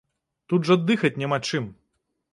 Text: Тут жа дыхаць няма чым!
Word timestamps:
Тут 0.53 0.65
жа 0.69 0.77
дыхаць 0.87 1.13
няма 1.25 1.41
чым! 1.49 1.71